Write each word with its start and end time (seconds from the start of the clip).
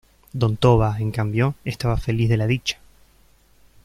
Don 0.33 0.55
Toba, 0.57 0.97
en 0.99 1.11
cambio, 1.11 1.53
estaba 1.63 1.95
feliz 1.95 2.27
de 2.27 2.37
la 2.37 2.47
dicha. 2.47 2.79